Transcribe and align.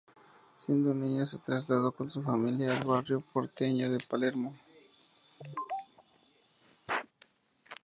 Siendo 0.57 0.95
niño 0.95 1.27
se 1.27 1.37
trasladó 1.37 1.91
con 1.91 2.09
su 2.09 2.23
familia 2.23 2.75
al 2.75 2.87
barrio 2.87 3.21
porteño 3.31 3.87
de 3.91 3.99
Palermo. 4.09 4.57